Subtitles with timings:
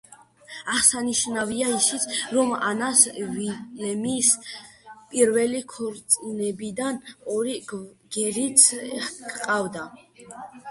[0.75, 2.07] აღსანიშნავია ისიც,
[2.37, 3.03] რომ ანას
[3.35, 4.31] ვილემის
[5.13, 6.99] პირველი ქორწინებიდან
[7.37, 8.69] ორი გერიც
[9.07, 9.89] ჰყავდა.